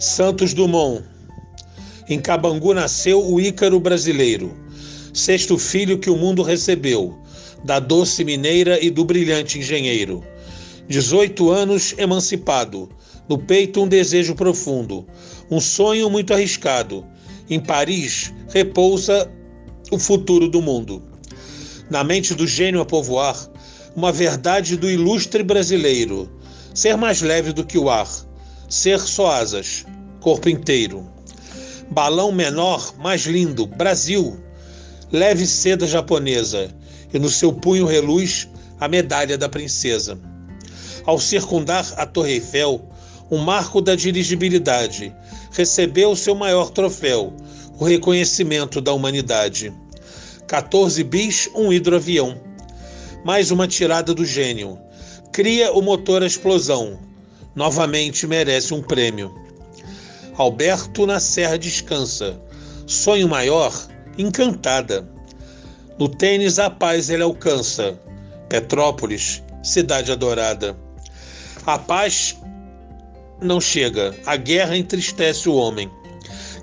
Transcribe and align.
Santos 0.00 0.54
Dumont. 0.54 1.04
Em 2.08 2.18
Cabangu 2.18 2.72
nasceu 2.72 3.22
o 3.22 3.38
Ícaro 3.38 3.78
brasileiro, 3.78 4.56
sexto 5.12 5.58
filho 5.58 5.98
que 5.98 6.08
o 6.08 6.16
mundo 6.16 6.42
recebeu, 6.42 7.18
da 7.62 7.78
doce 7.78 8.24
mineira 8.24 8.82
e 8.82 8.88
do 8.88 9.04
brilhante 9.04 9.58
engenheiro. 9.58 10.24
18 10.88 11.50
anos 11.50 11.94
emancipado, 11.98 12.88
no 13.28 13.36
peito 13.36 13.82
um 13.82 13.86
desejo 13.86 14.34
profundo, 14.34 15.06
um 15.50 15.60
sonho 15.60 16.08
muito 16.08 16.32
arriscado. 16.32 17.04
Em 17.50 17.60
Paris 17.60 18.32
repousa 18.48 19.30
o 19.90 19.98
futuro 19.98 20.48
do 20.48 20.62
mundo. 20.62 21.02
Na 21.90 22.02
mente 22.02 22.34
do 22.34 22.46
gênio 22.46 22.80
a 22.80 22.86
povoar, 22.86 23.36
uma 23.94 24.10
verdade 24.10 24.78
do 24.78 24.88
ilustre 24.88 25.42
brasileiro: 25.42 26.26
ser 26.74 26.96
mais 26.96 27.20
leve 27.20 27.52
do 27.52 27.66
que 27.66 27.76
o 27.76 27.90
ar 27.90 28.29
ser 28.70 29.00
só 29.00 29.32
asas, 29.32 29.84
corpo 30.20 30.48
inteiro. 30.48 31.04
Balão 31.90 32.30
menor, 32.30 32.94
mais 32.98 33.22
lindo, 33.22 33.66
Brasil. 33.66 34.38
Leve 35.10 35.44
seda 35.44 35.88
japonesa, 35.88 36.72
e 37.12 37.18
no 37.18 37.28
seu 37.28 37.52
punho 37.52 37.84
reluz 37.84 38.48
a 38.78 38.86
medalha 38.86 39.36
da 39.36 39.48
princesa. 39.48 40.16
Ao 41.04 41.18
circundar 41.18 41.92
a 41.96 42.06
Torre 42.06 42.34
Eiffel, 42.34 42.80
um 43.28 43.38
marco 43.38 43.80
da 43.80 43.96
dirigibilidade, 43.96 45.12
recebeu 45.50 46.14
seu 46.14 46.36
maior 46.36 46.70
troféu, 46.70 47.34
o 47.76 47.84
reconhecimento 47.84 48.80
da 48.80 48.92
humanidade. 48.92 49.74
14 50.46 51.02
bis, 51.02 51.50
um 51.56 51.72
hidroavião. 51.72 52.40
Mais 53.24 53.50
uma 53.50 53.66
tirada 53.66 54.14
do 54.14 54.24
gênio. 54.24 54.78
Cria 55.32 55.72
o 55.72 55.82
motor 55.82 56.22
à 56.22 56.26
explosão 56.26 57.09
novamente 57.54 58.26
merece 58.26 58.72
um 58.74 58.82
prêmio. 58.82 59.34
Alberto 60.36 61.06
na 61.06 61.20
Serra 61.20 61.58
descansa. 61.58 62.40
Sonho 62.86 63.28
maior, 63.28 63.72
encantada. 64.16 65.08
No 65.98 66.08
tênis 66.08 66.58
a 66.58 66.70
paz 66.70 67.10
ele 67.10 67.22
alcança. 67.22 68.00
Petrópolis, 68.48 69.42
cidade 69.62 70.10
adorada. 70.10 70.76
A 71.66 71.78
paz 71.78 72.36
não 73.40 73.60
chega, 73.60 74.14
a 74.26 74.36
guerra 74.36 74.76
entristece 74.76 75.48
o 75.48 75.54
homem, 75.54 75.90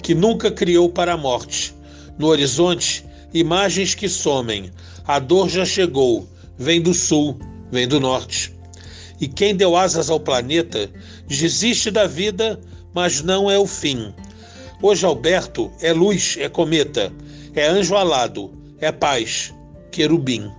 que 0.02 0.15
nunca 0.15 0.52
criou 0.52 0.89
para 0.89 1.13
a 1.13 1.17
morte. 1.17 1.73
No 2.17 2.27
horizonte, 2.27 3.05
imagens 3.33 3.93
que 3.93 4.09
somem. 4.09 4.71
A 5.05 5.19
dor 5.19 5.49
já 5.49 5.65
chegou, 5.65 6.27
vem 6.58 6.81
do 6.81 6.93
sul, 6.93 7.39
vem 7.71 7.88
do 7.88 7.99
norte. 7.99 8.56
E 9.19 9.27
quem 9.27 9.55
deu 9.55 9.75
asas 9.75 10.09
ao 10.09 10.19
planeta 10.19 10.89
desiste 11.27 11.89
da 11.89 12.05
vida, 12.05 12.59
mas 12.93 13.21
não 13.21 13.49
é 13.49 13.57
o 13.57 13.65
fim. 13.65 14.13
Hoje 14.81 15.05
Alberto 15.05 15.71
é 15.81 15.91
luz, 15.91 16.37
é 16.39 16.47
cometa, 16.47 17.11
é 17.55 17.67
anjo 17.67 17.95
alado, 17.95 18.51
é 18.79 18.91
paz, 18.91 19.53
querubim. 19.91 20.51